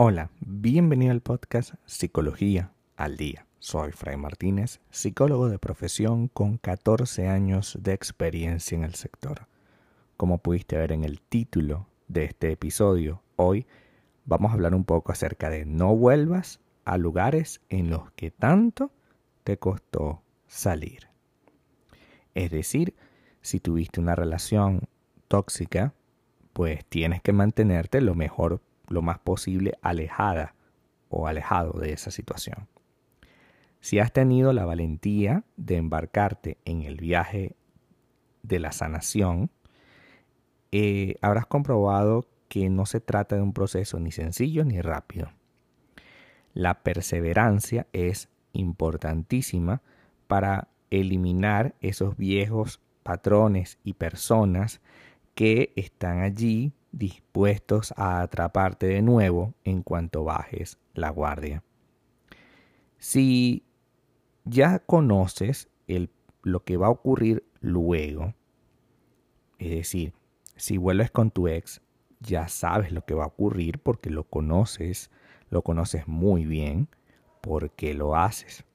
Hola, 0.00 0.30
bienvenido 0.40 1.12
al 1.12 1.20
podcast 1.20 1.74
Psicología 1.86 2.72
al 2.96 3.16
Día. 3.16 3.46
Soy 3.58 3.92
Fray 3.92 4.16
Martínez, 4.16 4.80
psicólogo 4.90 5.48
de 5.48 5.58
profesión 5.58 6.28
con 6.28 6.58
14 6.58 7.28
años 7.28 7.76
de 7.80 7.92
experiencia 7.92 8.76
en 8.76 8.84
el 8.84 8.94
sector. 8.94 9.46
Como 10.16 10.38
pudiste 10.38 10.76
ver 10.76 10.92
en 10.92 11.04
el 11.04 11.20
título 11.20 11.86
de 12.08 12.24
este 12.24 12.50
episodio, 12.50 13.22
hoy 13.36 13.66
vamos 14.24 14.50
a 14.50 14.54
hablar 14.54 14.74
un 14.74 14.84
poco 14.84 15.12
acerca 15.12 15.50
de 15.50 15.64
no 15.66 15.94
vuelvas 15.94 16.60
a 16.84 16.98
lugares 16.98 17.60
en 17.68 17.90
los 17.90 18.10
que 18.12 18.30
tanto 18.30 18.90
te 19.44 19.58
costó 19.58 20.22
salir. 20.46 21.08
Es 22.34 22.50
decir, 22.50 22.94
si 23.48 23.60
tuviste 23.60 23.98
una 23.98 24.14
relación 24.14 24.82
tóxica, 25.26 25.94
pues 26.52 26.84
tienes 26.84 27.22
que 27.22 27.32
mantenerte 27.32 28.02
lo 28.02 28.14
mejor 28.14 28.60
lo 28.88 29.00
más 29.00 29.18
posible 29.20 29.72
alejada 29.80 30.54
o 31.08 31.26
alejado 31.26 31.80
de 31.80 31.94
esa 31.94 32.10
situación. 32.10 32.68
Si 33.80 34.00
has 34.00 34.12
tenido 34.12 34.52
la 34.52 34.66
valentía 34.66 35.44
de 35.56 35.76
embarcarte 35.76 36.58
en 36.66 36.82
el 36.82 36.96
viaje 36.96 37.56
de 38.42 38.58
la 38.58 38.70
sanación, 38.70 39.50
eh, 40.70 41.14
habrás 41.22 41.46
comprobado 41.46 42.26
que 42.48 42.68
no 42.68 42.84
se 42.84 43.00
trata 43.00 43.36
de 43.36 43.42
un 43.42 43.54
proceso 43.54 43.98
ni 43.98 44.12
sencillo 44.12 44.66
ni 44.66 44.82
rápido. 44.82 45.30
La 46.52 46.82
perseverancia 46.82 47.86
es 47.94 48.28
importantísima 48.52 49.80
para 50.26 50.68
eliminar 50.90 51.74
esos 51.80 52.14
viejos 52.18 52.82
patrones 53.08 53.78
y 53.84 53.94
personas 53.94 54.82
que 55.34 55.72
están 55.76 56.20
allí 56.20 56.74
dispuestos 56.92 57.94
a 57.96 58.20
atraparte 58.20 58.86
de 58.86 59.00
nuevo 59.00 59.54
en 59.64 59.82
cuanto 59.82 60.24
bajes 60.24 60.76
la 60.92 61.08
guardia. 61.08 61.64
Si 62.98 63.64
ya 64.44 64.80
conoces 64.80 65.70
lo 66.42 66.64
que 66.64 66.76
va 66.76 66.88
a 66.88 66.90
ocurrir 66.90 67.44
luego, 67.62 68.34
es 69.58 69.70
decir, 69.70 70.12
si 70.56 70.76
vuelves 70.76 71.10
con 71.10 71.30
tu 71.30 71.48
ex, 71.48 71.80
ya 72.20 72.46
sabes 72.48 72.92
lo 72.92 73.06
que 73.06 73.14
va 73.14 73.24
a 73.24 73.28
ocurrir 73.28 73.78
porque 73.78 74.10
lo 74.10 74.24
conoces, 74.24 75.10
lo 75.48 75.62
conoces 75.62 76.06
muy 76.06 76.44
bien, 76.44 76.88
porque 77.40 77.94
lo 77.94 78.16
haces. 78.16 78.66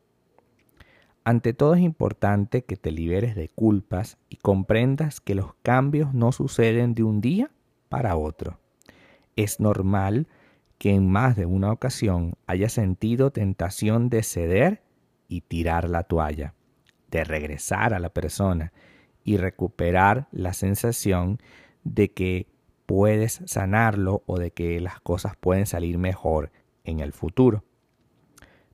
Ante 1.26 1.54
todo 1.54 1.76
es 1.76 1.82
importante 1.82 2.66
que 2.66 2.76
te 2.76 2.92
liberes 2.92 3.36
de 3.36 3.48
culpas 3.48 4.18
y 4.30 4.36
comprendas 4.38 5.22
que 5.22 5.36
los 5.36 5.54
cambios 5.64 6.14
no 6.14 6.34
suceden 6.34 6.96
de 6.96 7.04
un 7.04 7.22
día 7.22 7.50
para 7.88 8.18
otro. 8.18 8.60
Es 9.38 9.62
normal 9.62 10.28
que 10.78 10.92
en 10.92 11.10
más 11.10 11.38
de 11.38 11.46
una 11.46 11.72
ocasión 11.72 12.34
haya 12.46 12.68
sentido 12.68 13.32
tentación 13.32 14.10
de 14.10 14.22
ceder 14.22 14.84
y 15.30 15.42
tirar 15.42 15.90
la 15.90 16.04
toalla, 16.04 16.56
de 17.10 17.24
regresar 17.24 17.94
a 17.94 18.00
la 18.00 18.10
persona 18.10 18.74
y 19.24 19.38
recuperar 19.38 20.28
la 20.32 20.52
sensación 20.52 21.40
de 21.86 22.12
que 22.12 22.48
puedes 22.86 23.42
sanarlo 23.46 24.24
o 24.26 24.38
de 24.38 24.52
que 24.52 24.82
las 24.82 25.00
cosas 25.00 25.38
pueden 25.38 25.68
salir 25.68 25.98
mejor 25.98 26.52
en 26.84 27.00
el 27.00 27.14
futuro. 27.14 27.64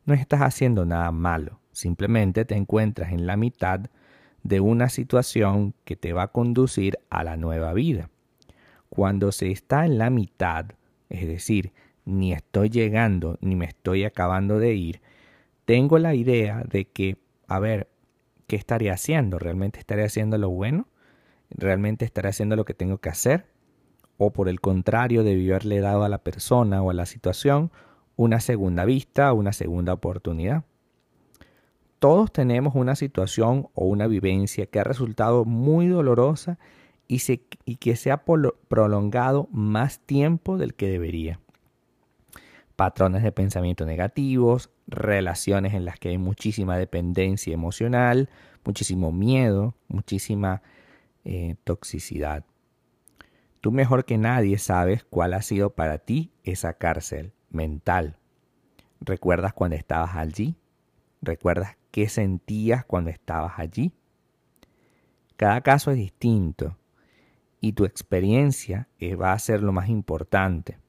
No 0.06 0.16
estás 0.16 0.42
haciendo 0.42 0.86
nada 0.86 1.12
malo, 1.12 1.59
simplemente 1.72 2.46
te 2.46 2.56
encuentras 2.56 3.12
en 3.12 3.26
la 3.26 3.38
mitad 3.38 3.82
de 4.44 4.60
una 4.60 4.90
situación 4.90 5.74
que 5.84 5.96
te 5.96 6.14
va 6.14 6.24
a 6.24 6.32
conducir 6.32 7.00
a 7.10 7.24
la 7.24 7.38
nueva 7.38 7.74
vida. 7.74 8.10
Cuando 8.90 9.32
se 9.32 9.52
está 9.52 9.86
en 9.86 9.98
la 9.98 10.10
mitad, 10.10 10.66
es 11.10 11.28
decir, 11.28 11.74
ni 12.06 12.34
estoy 12.34 12.70
llegando 12.70 13.38
ni 13.42 13.56
me 13.56 13.66
estoy 13.66 14.04
acabando 14.04 14.60
de 14.60 14.74
ir, 14.74 15.02
tengo 15.66 16.00
la 16.00 16.16
idea 16.16 16.64
de 16.68 16.86
que, 16.86 17.18
a 17.48 17.60
ver, 17.60 17.90
¿qué 18.48 18.56
estaré 18.56 18.90
haciendo? 18.90 19.38
¿Realmente 19.38 19.80
estaré 19.80 20.04
haciendo 20.04 20.38
lo 20.38 20.50
bueno? 20.50 20.88
¿Realmente 21.52 22.06
estaré 22.06 22.30
haciendo 22.30 22.56
lo 22.56 22.66
que 22.66 22.74
tengo 22.74 22.98
que 22.98 23.10
hacer? 23.10 23.46
¿O 24.18 24.32
por 24.34 24.50
el 24.50 24.60
contrario, 24.60 25.24
debí 25.24 25.50
haberle 25.50 25.80
dado 25.80 26.04
a 26.04 26.10
la 26.10 26.18
persona 26.20 26.82
o 26.82 26.90
a 26.90 26.94
la 26.94 27.06
situación 27.06 27.72
una 28.16 28.40
segunda 28.40 28.86
vista, 28.86 29.32
una 29.34 29.54
segunda 29.54 29.94
oportunidad? 29.94 30.64
Todos 32.00 32.32
tenemos 32.32 32.76
una 32.76 32.96
situación 32.96 33.68
o 33.74 33.86
una 33.86 34.08
vivencia 34.08 34.66
que 34.66 34.80
ha 34.80 34.86
resultado 34.86 35.44
muy 35.44 35.88
dolorosa 35.88 36.58
y, 37.10 37.20
que 37.76 37.96
se 37.98 38.12
ha 38.12 38.24
prolongado 38.24 39.50
más 39.52 40.00
tiempo 40.00 40.58
del 40.58 40.76
que 40.76 40.88
debería. 40.88 41.42
Patrones 42.78 43.24
de 43.24 43.34
pensamiento 43.34 43.86
negativos, 43.86 44.70
relaciones 44.88 45.74
en 45.74 45.84
las 45.84 46.00
que 46.00 46.10
hay 46.10 46.18
muchísima 46.18 46.78
dependencia 46.78 47.54
emocional, 47.54 48.30
muchísimo 48.64 49.12
miedo, 49.12 49.76
muchísima 49.90 50.62
eh, 51.26 51.56
toxicidad. 51.66 52.46
Tú 53.60 53.74
mejor 53.74 54.06
que 54.06 54.18
nadie 54.18 54.58
sabes 54.58 55.04
cuál 55.04 55.34
ha 55.34 55.42
sido 55.42 55.72
para 55.72 55.98
ti 55.98 56.32
esa 56.46 56.76
cárcel 56.76 57.34
mental. 57.50 58.16
¿Recuerdas 59.02 59.52
cuando 59.52 59.76
estabas 59.76 60.16
allí? 60.16 60.56
¿Recuerdas 61.22 61.79
qué 61.92 62.10
sentías 62.10 62.86
cuando 62.86 63.10
estabas 63.10 63.54
allí? 63.58 63.94
Cada 65.36 65.62
caso 65.62 65.92
es 65.92 65.98
distinto 65.98 66.78
y 67.62 67.74
tu 67.74 67.86
experiencia 67.86 68.88
eh, 69.00 69.16
va 69.16 69.34
a 69.34 69.40
ser 69.40 69.62
lo 69.62 69.72
más 69.72 69.90
importante. 69.90 70.80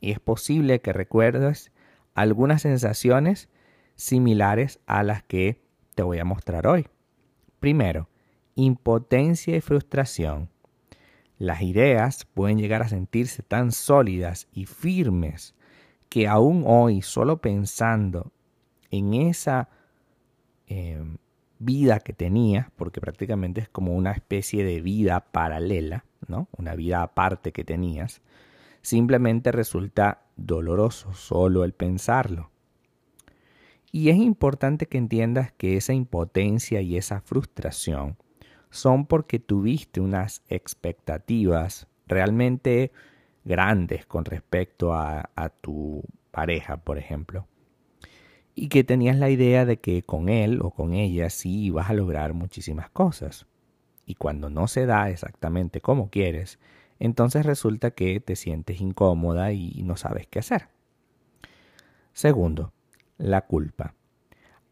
Y 0.00 0.12
es 0.12 0.20
posible 0.20 0.80
que 0.80 0.92
recuerdes 0.92 1.72
algunas 2.14 2.62
sensaciones 2.62 3.48
similares 3.96 4.80
a 4.86 5.02
las 5.02 5.22
que 5.22 5.60
te 5.94 6.02
voy 6.02 6.18
a 6.18 6.24
mostrar 6.24 6.66
hoy. 6.66 6.86
Primero, 7.58 8.08
impotencia 8.54 9.56
y 9.56 9.60
frustración. 9.60 10.50
Las 11.38 11.62
ideas 11.62 12.24
pueden 12.34 12.58
llegar 12.58 12.82
a 12.82 12.88
sentirse 12.88 13.42
tan 13.42 13.72
sólidas 13.72 14.48
y 14.52 14.66
firmes 14.66 15.54
que 16.08 16.26
aún 16.26 16.64
hoy, 16.66 17.02
solo 17.02 17.40
pensando 17.40 18.32
en 18.90 19.14
esa 19.14 19.68
em, 20.68 21.18
vida 21.58 22.00
que 22.00 22.12
tenías, 22.12 22.68
porque 22.76 23.00
prácticamente 23.00 23.60
es 23.60 23.68
como 23.68 23.94
una 23.94 24.12
especie 24.12 24.64
de 24.64 24.80
vida 24.80 25.20
paralela, 25.32 26.04
¿no? 26.26 26.48
Una 26.56 26.74
vida 26.74 27.02
aparte 27.02 27.52
que 27.52 27.64
tenías, 27.64 28.22
simplemente 28.82 29.52
resulta 29.52 30.22
doloroso 30.36 31.12
solo 31.14 31.64
el 31.64 31.72
pensarlo. 31.72 32.50
Y 33.90 34.10
es 34.10 34.16
importante 34.16 34.86
que 34.86 34.98
entiendas 34.98 35.52
que 35.52 35.76
esa 35.76 35.94
impotencia 35.94 36.80
y 36.82 36.96
esa 36.96 37.20
frustración 37.20 38.16
son 38.70 39.06
porque 39.06 39.38
tuviste 39.38 40.00
unas 40.00 40.42
expectativas 40.48 41.88
realmente 42.06 42.92
grandes 43.44 44.04
con 44.06 44.26
respecto 44.26 44.92
a, 44.92 45.30
a 45.34 45.48
tu 45.48 46.02
pareja, 46.30 46.76
por 46.76 46.98
ejemplo 46.98 47.46
y 48.60 48.68
que 48.68 48.82
tenías 48.82 49.16
la 49.16 49.30
idea 49.30 49.64
de 49.64 49.78
que 49.78 50.02
con 50.02 50.28
él 50.28 50.60
o 50.62 50.70
con 50.70 50.92
ella 50.92 51.30
sí 51.30 51.66
ibas 51.66 51.90
a 51.90 51.94
lograr 51.94 52.34
muchísimas 52.34 52.90
cosas. 52.90 53.46
Y 54.04 54.16
cuando 54.16 54.50
no 54.50 54.66
se 54.66 54.84
da 54.84 55.10
exactamente 55.10 55.80
como 55.80 56.10
quieres, 56.10 56.58
entonces 56.98 57.46
resulta 57.46 57.92
que 57.92 58.18
te 58.18 58.34
sientes 58.34 58.80
incómoda 58.80 59.52
y 59.52 59.82
no 59.84 59.96
sabes 59.96 60.26
qué 60.26 60.40
hacer. 60.40 60.68
Segundo, 62.12 62.72
la 63.16 63.42
culpa. 63.42 63.94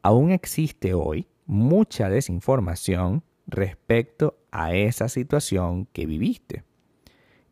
Aún 0.02 0.32
existe 0.32 0.94
hoy 0.94 1.28
mucha 1.46 2.08
desinformación 2.08 3.22
respecto 3.46 4.36
a 4.50 4.74
esa 4.74 5.08
situación 5.08 5.86
que 5.92 6.06
viviste. 6.06 6.64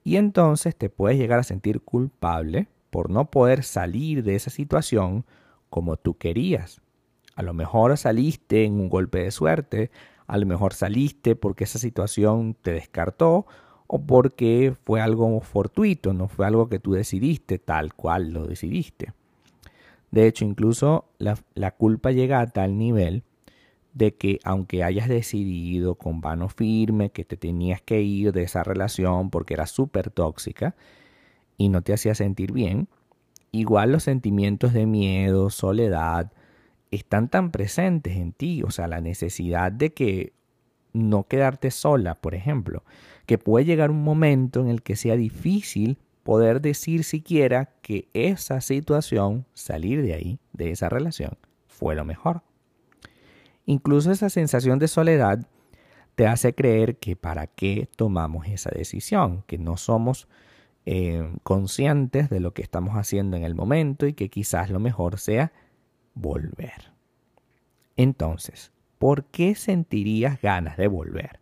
Y 0.02 0.16
entonces 0.16 0.74
te 0.74 0.90
puedes 0.90 1.16
llegar 1.16 1.38
a 1.38 1.44
sentir 1.44 1.80
culpable 1.80 2.66
por 2.90 3.08
no 3.08 3.30
poder 3.30 3.62
salir 3.62 4.24
de 4.24 4.34
esa 4.34 4.50
situación 4.50 5.24
como 5.74 5.96
tú 5.96 6.16
querías. 6.16 6.80
A 7.34 7.42
lo 7.42 7.52
mejor 7.52 7.96
saliste 7.96 8.64
en 8.64 8.74
un 8.74 8.88
golpe 8.88 9.24
de 9.24 9.32
suerte, 9.32 9.90
a 10.28 10.38
lo 10.38 10.46
mejor 10.46 10.72
saliste 10.72 11.34
porque 11.34 11.64
esa 11.64 11.80
situación 11.80 12.54
te 12.54 12.70
descartó 12.70 13.44
o 13.88 14.00
porque 14.00 14.72
fue 14.84 15.00
algo 15.00 15.40
fortuito, 15.40 16.12
no 16.12 16.28
fue 16.28 16.46
algo 16.46 16.68
que 16.68 16.78
tú 16.78 16.92
decidiste 16.92 17.58
tal 17.58 17.92
cual 17.92 18.30
lo 18.32 18.46
decidiste. 18.46 19.14
De 20.12 20.28
hecho, 20.28 20.44
incluso 20.44 21.06
la, 21.18 21.70
culpa 21.72 22.12
llega 22.12 22.38
a 22.38 22.46
tal 22.46 22.78
nivel 22.78 23.24
de 23.94 24.14
que 24.14 24.38
aunque 24.44 24.84
hayas 24.84 25.08
decidido 25.08 25.96
con 25.96 26.20
vano 26.20 26.48
firme 26.48 27.10
que 27.10 27.24
te 27.24 27.36
tenías 27.36 27.82
que 27.82 28.00
ir 28.00 28.30
de 28.30 28.44
esa 28.44 28.62
relación 28.62 29.28
porque 29.28 29.54
era 29.54 29.66
súper 29.66 30.10
tóxica 30.10 30.76
y 31.56 31.68
no 31.68 31.82
te 31.82 31.94
hacía 31.94 32.14
sentir 32.14 32.52
bien, 32.52 32.86
igual 33.54 33.92
los 33.92 34.02
sentimientos 34.02 34.72
de 34.72 34.84
miedo, 34.84 35.48
soledad, 35.48 36.32
están 36.90 37.28
tan 37.28 37.52
presentes 37.52 38.16
en 38.16 38.32
ti, 38.32 38.62
o 38.64 38.70
sea, 38.70 38.88
la 38.88 39.00
necesidad 39.00 39.70
de 39.70 39.92
que 39.92 40.32
no 40.92 41.28
quedarte 41.28 41.70
sola, 41.70 42.16
por 42.16 42.34
ejemplo, 42.34 42.82
que 43.26 43.38
puede 43.38 43.64
llegar 43.64 43.90
un 43.90 44.02
momento 44.02 44.60
en 44.60 44.68
el 44.68 44.82
que 44.82 44.96
sea 44.96 45.16
difícil 45.16 45.98
poder 46.24 46.60
decir 46.60 47.04
siquiera 47.04 47.70
que 47.80 48.08
esa 48.12 48.60
situación, 48.60 49.46
salir 49.54 50.02
de 50.02 50.14
ahí, 50.14 50.38
de 50.52 50.70
esa 50.70 50.88
relación, 50.88 51.36
fue 51.68 51.94
lo 51.94 52.04
mejor. 52.04 52.42
Incluso 53.66 54.10
esa 54.10 54.30
sensación 54.30 54.78
de 54.78 54.88
soledad 54.88 55.46
te 56.16 56.26
hace 56.26 56.54
creer 56.54 56.96
que 56.96 57.14
para 57.14 57.46
qué 57.46 57.88
tomamos 57.96 58.48
esa 58.48 58.70
decisión, 58.70 59.44
que 59.46 59.58
no 59.58 59.76
somos 59.76 60.28
eh, 60.86 61.32
conscientes 61.42 62.28
de 62.28 62.40
lo 62.40 62.52
que 62.52 62.62
estamos 62.62 62.96
haciendo 62.96 63.36
en 63.36 63.44
el 63.44 63.54
momento 63.54 64.06
y 64.06 64.12
que 64.12 64.28
quizás 64.28 64.70
lo 64.70 64.80
mejor 64.80 65.18
sea 65.18 65.52
volver. 66.14 66.92
Entonces, 67.96 68.72
¿por 68.98 69.24
qué 69.24 69.54
sentirías 69.54 70.40
ganas 70.42 70.76
de 70.76 70.88
volver? 70.88 71.40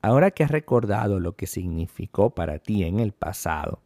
Ahora 0.00 0.32
que 0.32 0.42
has 0.42 0.50
recordado 0.50 1.20
lo 1.20 1.36
que 1.36 1.46
significó 1.46 2.30
para 2.30 2.58
ti 2.58 2.82
en 2.82 2.98
el 2.98 3.12
pasado, 3.12 3.80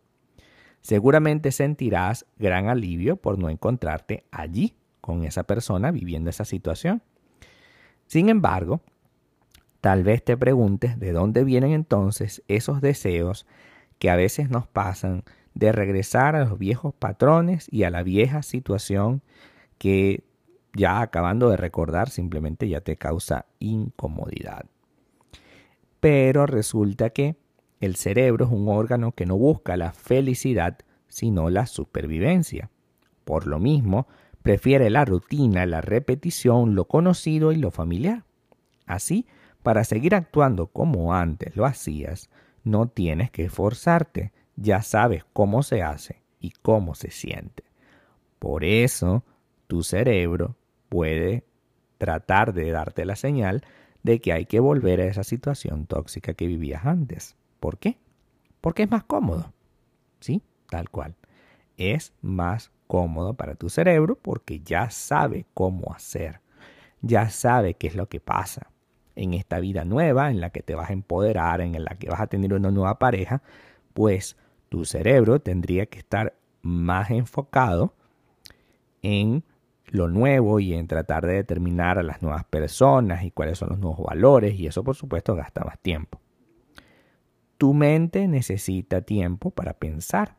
seguramente 0.80 1.52
sentirás 1.52 2.24
gran 2.38 2.68
alivio 2.68 3.16
por 3.16 3.38
no 3.38 3.50
encontrarte 3.50 4.24
allí 4.30 4.74
con 5.02 5.24
esa 5.24 5.42
persona 5.42 5.90
viviendo 5.90 6.30
esa 6.30 6.46
situación. 6.46 7.02
Sin 8.06 8.30
embargo, 8.30 8.80
tal 9.82 10.02
vez 10.02 10.24
te 10.24 10.36
preguntes 10.36 10.98
de 10.98 11.12
dónde 11.12 11.44
vienen 11.44 11.72
entonces 11.72 12.42
esos 12.48 12.80
deseos 12.80 13.46
que 13.98 14.10
a 14.10 14.16
veces 14.16 14.50
nos 14.50 14.66
pasan 14.66 15.24
de 15.54 15.72
regresar 15.72 16.36
a 16.36 16.44
los 16.44 16.58
viejos 16.58 16.94
patrones 16.94 17.66
y 17.72 17.84
a 17.84 17.90
la 17.90 18.02
vieja 18.02 18.42
situación 18.42 19.22
que 19.78 20.24
ya 20.74 21.00
acabando 21.00 21.48
de 21.48 21.56
recordar 21.56 22.10
simplemente 22.10 22.68
ya 22.68 22.82
te 22.82 22.96
causa 22.96 23.46
incomodidad. 23.58 24.66
Pero 26.00 26.46
resulta 26.46 27.10
que 27.10 27.36
el 27.80 27.96
cerebro 27.96 28.44
es 28.46 28.50
un 28.50 28.68
órgano 28.68 29.12
que 29.12 29.26
no 29.26 29.36
busca 29.36 29.76
la 29.76 29.92
felicidad, 29.92 30.78
sino 31.08 31.50
la 31.50 31.66
supervivencia. 31.66 32.70
Por 33.24 33.46
lo 33.46 33.58
mismo, 33.58 34.06
prefiere 34.42 34.90
la 34.90 35.04
rutina, 35.04 35.66
la 35.66 35.80
repetición, 35.80 36.74
lo 36.74 36.86
conocido 36.86 37.52
y 37.52 37.56
lo 37.56 37.70
familiar. 37.70 38.24
Así, 38.86 39.26
para 39.62 39.84
seguir 39.84 40.14
actuando 40.14 40.68
como 40.68 41.14
antes 41.14 41.56
lo 41.56 41.66
hacías, 41.66 42.30
no 42.66 42.88
tienes 42.88 43.30
que 43.30 43.44
esforzarte, 43.44 44.32
ya 44.56 44.82
sabes 44.82 45.24
cómo 45.32 45.62
se 45.62 45.82
hace 45.82 46.20
y 46.40 46.50
cómo 46.50 46.96
se 46.96 47.12
siente. 47.12 47.62
Por 48.40 48.64
eso, 48.64 49.22
tu 49.68 49.84
cerebro 49.84 50.56
puede 50.88 51.44
tratar 51.96 52.52
de 52.52 52.72
darte 52.72 53.04
la 53.04 53.14
señal 53.14 53.62
de 54.02 54.20
que 54.20 54.32
hay 54.32 54.46
que 54.46 54.58
volver 54.58 55.00
a 55.00 55.06
esa 55.06 55.22
situación 55.22 55.86
tóxica 55.86 56.34
que 56.34 56.48
vivías 56.48 56.84
antes. 56.84 57.36
¿Por 57.60 57.78
qué? 57.78 57.98
Porque 58.60 58.82
es 58.82 58.90
más 58.90 59.04
cómodo. 59.04 59.52
¿Sí? 60.18 60.42
Tal 60.68 60.90
cual. 60.90 61.14
Es 61.76 62.12
más 62.20 62.72
cómodo 62.88 63.34
para 63.34 63.54
tu 63.54 63.68
cerebro 63.68 64.18
porque 64.20 64.58
ya 64.58 64.90
sabe 64.90 65.46
cómo 65.54 65.94
hacer. 65.94 66.40
Ya 67.00 67.30
sabe 67.30 67.74
qué 67.74 67.86
es 67.86 67.94
lo 67.94 68.08
que 68.08 68.18
pasa 68.18 68.72
en 69.16 69.34
esta 69.34 69.58
vida 69.58 69.84
nueva, 69.84 70.30
en 70.30 70.40
la 70.40 70.50
que 70.50 70.62
te 70.62 70.74
vas 70.74 70.90
a 70.90 70.92
empoderar, 70.92 71.60
en 71.60 71.82
la 71.84 71.96
que 71.96 72.08
vas 72.08 72.20
a 72.20 72.26
tener 72.26 72.54
una 72.54 72.70
nueva 72.70 72.98
pareja, 72.98 73.42
pues 73.94 74.36
tu 74.68 74.84
cerebro 74.84 75.40
tendría 75.40 75.86
que 75.86 75.98
estar 75.98 76.34
más 76.62 77.10
enfocado 77.10 77.94
en 79.02 79.42
lo 79.86 80.08
nuevo 80.08 80.60
y 80.60 80.74
en 80.74 80.86
tratar 80.86 81.26
de 81.26 81.34
determinar 81.34 81.98
a 81.98 82.02
las 82.02 82.22
nuevas 82.22 82.44
personas 82.44 83.24
y 83.24 83.30
cuáles 83.30 83.58
son 83.58 83.70
los 83.70 83.78
nuevos 83.78 84.04
valores 84.04 84.58
y 84.58 84.66
eso 84.66 84.82
por 84.82 84.96
supuesto 84.96 85.34
gasta 85.34 85.64
más 85.64 85.78
tiempo. 85.78 86.20
Tu 87.56 87.72
mente 87.72 88.28
necesita 88.28 89.00
tiempo 89.00 89.50
para 89.50 89.74
pensar 89.74 90.36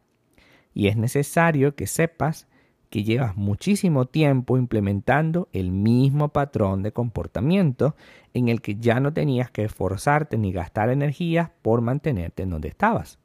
y 0.74 0.88
es 0.88 0.98
necesario 0.98 1.76
que 1.76 1.88
sepas 1.88 2.48
que 2.90 3.04
llevas 3.04 3.36
muchísimo 3.36 4.06
tiempo 4.06 4.58
implementando 4.58 5.50
el 5.52 5.72
mismo 5.72 6.30
patrón 6.30 6.84
de 6.84 6.92
comportamiento 6.92 7.96
en 8.34 8.48
el 8.48 8.62
que 8.62 8.76
ya 8.76 9.00
no 9.00 9.14
tenías 9.14 9.52
que 9.52 9.64
esforzarte 9.64 10.38
ni 10.38 10.52
gastar 10.52 10.90
energías 10.90 11.50
por 11.62 11.82
mantenerte 11.82 12.44
en 12.44 12.50
donde 12.50 12.70
estabas. 12.70 13.20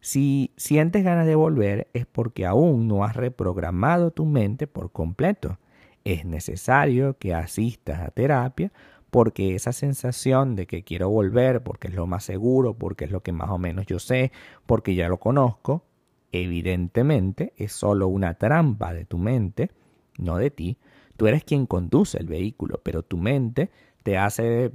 Si 0.00 0.52
sientes 0.56 1.04
ganas 1.04 1.26
de 1.26 1.34
volver 1.34 1.88
es 1.92 2.06
porque 2.06 2.46
aún 2.46 2.86
no 2.86 3.04
has 3.04 3.16
reprogramado 3.16 4.10
tu 4.10 4.26
mente 4.26 4.66
por 4.66 4.92
completo. 4.92 5.58
Es 6.04 6.24
necesario 6.24 7.18
que 7.18 7.34
asistas 7.34 8.00
a 8.00 8.10
terapia 8.10 8.72
porque 9.10 9.54
esa 9.54 9.72
sensación 9.72 10.54
de 10.54 10.66
que 10.66 10.84
quiero 10.84 11.08
volver 11.08 11.62
porque 11.62 11.88
es 11.88 11.94
lo 11.94 12.06
más 12.06 12.24
seguro, 12.24 12.74
porque 12.74 13.06
es 13.06 13.10
lo 13.10 13.22
que 13.22 13.32
más 13.32 13.50
o 13.50 13.58
menos 13.58 13.86
yo 13.86 13.98
sé, 13.98 14.32
porque 14.66 14.94
ya 14.94 15.08
lo 15.08 15.18
conozco, 15.18 15.84
evidentemente 16.32 17.52
es 17.56 17.72
solo 17.72 18.08
una 18.08 18.34
trampa 18.34 18.92
de 18.92 19.04
tu 19.04 19.18
mente, 19.18 19.70
no 20.18 20.36
de 20.36 20.50
ti. 20.50 20.78
Tú 21.16 21.26
eres 21.26 21.44
quien 21.44 21.66
conduce 21.66 22.18
el 22.18 22.26
vehículo, 22.26 22.80
pero 22.82 23.02
tu 23.02 23.16
mente 23.16 23.70
te 24.02 24.18
hace 24.18 24.72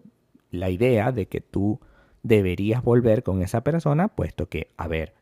la 0.52 0.70
idea 0.70 1.12
de 1.12 1.28
que 1.28 1.42
tú 1.42 1.80
deberías 2.22 2.84
volver 2.84 3.24
con 3.24 3.42
esa 3.42 3.62
persona, 3.62 4.08
puesto 4.08 4.50
que, 4.50 4.72
a 4.78 4.88
ver, 4.88 5.14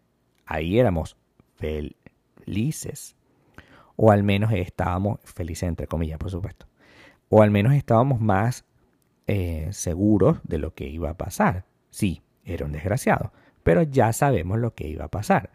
ahí 0.46 0.80
éramos 0.80 1.18
felices. 1.56 3.16
O 3.96 4.12
al 4.12 4.24
menos 4.24 4.52
estábamos 4.54 5.20
felices, 5.24 5.70
entre 5.70 5.88
comillas, 5.88 6.18
por 6.18 6.32
supuesto. 6.32 6.66
O 7.30 7.42
al 7.42 7.52
menos 7.52 7.74
estábamos 7.74 8.20
más 8.20 8.66
eh, 9.28 9.70
seguros 9.72 10.40
de 10.44 10.58
lo 10.58 10.74
que 10.74 10.88
iba 10.88 11.12
a 11.12 11.18
pasar. 11.18 11.66
Sí, 11.90 12.22
era 12.44 12.66
un 12.66 12.72
desgraciado, 12.72 13.32
pero 13.64 13.84
ya 13.84 14.12
sabemos 14.14 14.60
lo 14.60 14.74
que 14.74 14.88
iba 14.88 15.06
a 15.06 15.12
pasar. 15.12 15.52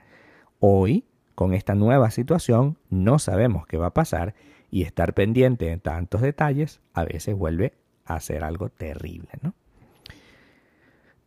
Hoy, 0.60 1.04
con 1.34 1.52
esta 1.52 1.74
nueva 1.74 2.10
situación, 2.10 2.78
no 2.88 3.18
sabemos 3.18 3.66
qué 3.66 3.76
va 3.76 3.86
a 3.86 3.94
pasar 3.94 4.34
y 4.70 4.82
estar 4.82 5.14
pendiente 5.14 5.66
de 5.66 5.78
tantos 5.78 6.22
detalles 6.22 6.80
a 6.92 7.04
veces 7.04 7.36
vuelve 7.36 7.74
a 8.04 8.20
ser 8.20 8.44
algo 8.44 8.68
terrible, 8.68 9.28
¿no? 9.42 9.54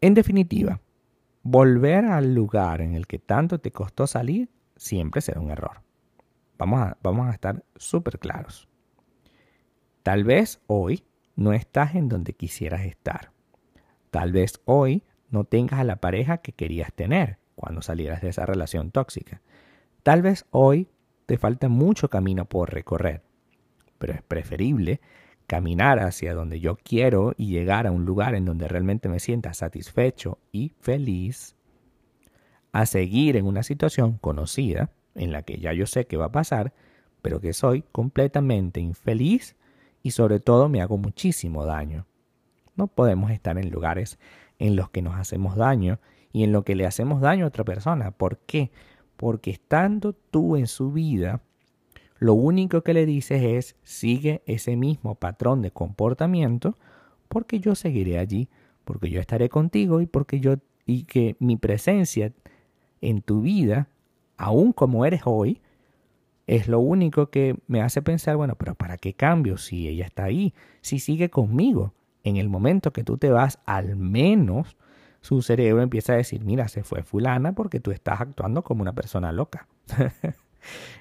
En 0.01 0.13
definitiva, 0.13 0.79
volver 1.43 2.05
al 2.05 2.33
lugar 2.33 2.81
en 2.81 2.93
el 2.93 3.05
que 3.05 3.19
tanto 3.19 3.59
te 3.59 3.71
costó 3.71 4.07
salir 4.07 4.49
siempre 4.75 5.21
será 5.21 5.41
un 5.41 5.51
error. 5.51 5.81
Vamos 6.57 6.81
a, 6.81 6.97
vamos 7.03 7.27
a 7.27 7.31
estar 7.31 7.63
súper 7.75 8.19
claros. 8.19 8.67
Tal 10.03 10.23
vez 10.23 10.61
hoy 10.67 11.03
no 11.35 11.53
estás 11.53 11.95
en 11.95 12.09
donde 12.09 12.33
quisieras 12.33 12.81
estar. 12.85 13.31
Tal 14.09 14.31
vez 14.31 14.61
hoy 14.65 15.03
no 15.29 15.43
tengas 15.43 15.79
a 15.79 15.83
la 15.83 15.97
pareja 15.97 16.37
que 16.37 16.53
querías 16.53 16.93
tener 16.93 17.37
cuando 17.59 17.81
salieras 17.81 18.21
de 18.21 18.29
esa 18.29 18.45
relación 18.45 18.91
tóxica. 18.91 19.41
Tal 20.03 20.21
vez 20.21 20.45
hoy 20.51 20.87
te 21.25 21.37
falta 21.37 21.69
mucho 21.69 22.09
camino 22.09 22.45
por 22.45 22.73
recorrer, 22.73 23.21
pero 23.97 24.13
es 24.13 24.21
preferible 24.21 24.99
caminar 25.45 25.99
hacia 25.99 26.33
donde 26.33 26.59
yo 26.59 26.75
quiero 26.75 27.33
y 27.35 27.47
llegar 27.47 27.87
a 27.87 27.91
un 27.91 28.05
lugar 28.05 28.35
en 28.35 28.45
donde 28.45 28.67
realmente 28.67 29.09
me 29.09 29.19
sienta 29.19 29.53
satisfecho 29.53 30.37
y 30.51 30.73
feliz, 30.79 31.55
a 32.71 32.85
seguir 32.85 33.35
en 33.35 33.45
una 33.45 33.63
situación 33.63 34.19
conocida 34.19 34.91
en 35.15 35.31
la 35.31 35.41
que 35.41 35.57
ya 35.57 35.73
yo 35.73 35.87
sé 35.87 36.05
que 36.05 36.17
va 36.17 36.25
a 36.25 36.31
pasar, 36.31 36.73
pero 37.21 37.41
que 37.41 37.53
soy 37.53 37.83
completamente 37.91 38.79
infeliz 38.79 39.55
y 40.03 40.11
sobre 40.11 40.39
todo 40.39 40.69
me 40.69 40.81
hago 40.81 40.97
muchísimo 40.97 41.65
daño. 41.65 42.05
No 42.75 42.87
podemos 42.87 43.31
estar 43.31 43.57
en 43.57 43.71
lugares 43.71 44.19
en 44.59 44.75
los 44.75 44.89
que 44.89 45.01
nos 45.01 45.15
hacemos 45.15 45.55
daño 45.55 45.99
y 46.31 46.43
en 46.43 46.51
lo 46.51 46.63
que 46.63 46.75
le 46.75 46.85
hacemos 46.85 47.21
daño 47.21 47.45
a 47.45 47.47
otra 47.47 47.63
persona. 47.63 48.11
¿Por 48.11 48.37
qué? 48.39 48.71
Porque 49.17 49.51
estando 49.51 50.13
tú 50.13 50.55
en 50.55 50.67
su 50.67 50.91
vida, 50.91 51.41
lo 52.19 52.33
único 52.33 52.81
que 52.83 52.93
le 52.93 53.05
dices 53.05 53.41
es 53.43 53.75
sigue 53.83 54.43
ese 54.45 54.75
mismo 54.75 55.15
patrón 55.15 55.61
de 55.61 55.71
comportamiento 55.71 56.77
porque 57.29 57.59
yo 57.59 57.75
seguiré 57.75 58.19
allí, 58.19 58.49
porque 58.83 59.09
yo 59.09 59.21
estaré 59.21 59.49
contigo 59.49 60.01
y 60.01 60.05
porque 60.05 60.39
yo 60.39 60.55
y 60.85 61.03
que 61.03 61.35
mi 61.39 61.55
presencia 61.55 62.33
en 63.01 63.21
tu 63.21 63.41
vida, 63.41 63.87
aún 64.37 64.73
como 64.73 65.05
eres 65.05 65.21
hoy, 65.25 65.61
es 66.47 66.67
lo 66.67 66.79
único 66.79 67.29
que 67.29 67.55
me 67.67 67.81
hace 67.81 68.01
pensar, 68.01 68.35
bueno, 68.35 68.55
pero 68.55 68.73
¿para 68.73 68.97
qué 68.97 69.13
cambio 69.13 69.57
si 69.57 69.87
ella 69.87 70.05
está 70.05 70.23
ahí? 70.23 70.53
Si 70.81 70.97
sigue 70.99 71.29
conmigo. 71.29 71.93
En 72.23 72.37
el 72.37 72.49
momento 72.49 72.91
que 72.91 73.03
tú 73.03 73.17
te 73.17 73.29
vas, 73.29 73.59
al 73.65 73.95
menos 73.95 74.77
su 75.21 75.41
cerebro 75.41 75.81
empieza 75.81 76.13
a 76.13 76.17
decir, 76.17 76.43
mira, 76.43 76.67
se 76.67 76.83
fue 76.83 77.03
fulana 77.03 77.53
porque 77.53 77.79
tú 77.79 77.91
estás 77.91 78.21
actuando 78.21 78.63
como 78.63 78.81
una 78.81 78.93
persona 78.93 79.31
loca. 79.31 79.67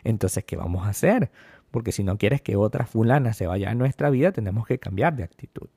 Entonces, 0.05 0.45
¿qué 0.45 0.57
vamos 0.57 0.87
a 0.87 0.91
hacer? 0.91 1.31
Porque 1.71 1.93
si 1.93 2.03
no 2.03 2.19
quieres 2.19 2.43
que 2.43 2.57
otra 2.57 2.87
fulana 2.87 3.33
se 3.33 3.47
vaya 3.47 3.71
a 3.71 3.75
nuestra 3.75 4.11
vida, 4.11 4.33
tenemos 4.33 4.67
que 4.67 4.79
cambiar 4.79 5.15
de 5.15 5.25
actitud. 5.25 5.69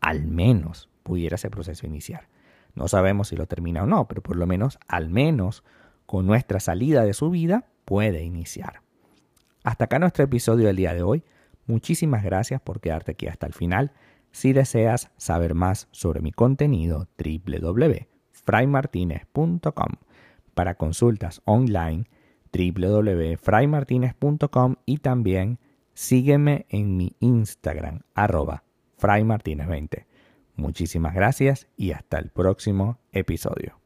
Al 0.00 0.26
menos 0.26 0.88
pudiera 1.02 1.34
ese 1.36 1.50
proceso 1.50 1.86
iniciar. 1.86 2.28
No 2.74 2.86
sabemos 2.86 3.28
si 3.28 3.36
lo 3.36 3.46
termina 3.46 3.82
o 3.82 3.86
no, 3.86 4.06
pero 4.06 4.22
por 4.22 4.36
lo 4.36 4.46
menos, 4.46 4.78
al 4.86 5.10
menos, 5.10 5.64
con 6.06 6.26
nuestra 6.26 6.60
salida 6.60 7.04
de 7.04 7.12
su 7.12 7.30
vida, 7.30 7.66
puede 7.84 8.22
iniciar. 8.22 8.82
Hasta 9.64 9.86
acá 9.86 9.98
nuestro 9.98 10.24
episodio 10.24 10.66
del 10.66 10.76
día 10.76 10.94
de 10.94 11.02
hoy. 11.02 11.24
Muchísimas 11.66 12.22
gracias 12.22 12.60
por 12.60 12.80
quedarte 12.80 13.12
aquí 13.12 13.26
hasta 13.26 13.46
el 13.46 13.52
final. 13.52 13.92
Si 14.30 14.52
deseas 14.52 15.10
saber 15.16 15.54
más 15.54 15.88
sobre 15.90 16.20
mi 16.20 16.30
contenido, 16.32 17.08
www.fraymartinez.com. 17.18 19.92
Para 20.54 20.74
consultas 20.74 21.40
online, 21.44 22.04
www.fraymartinez.com 22.52 24.76
y 24.86 24.98
también 24.98 25.58
sígueme 25.94 26.66
en 26.68 26.96
mi 26.96 27.16
Instagram, 27.20 28.02
arroba 28.14 28.64
fraymartinez20. 29.00 30.06
Muchísimas 30.56 31.14
gracias 31.14 31.68
y 31.76 31.92
hasta 31.92 32.18
el 32.18 32.30
próximo 32.30 32.98
episodio. 33.12 33.77